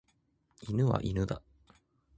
[0.67, 1.43] 犬は犬だ。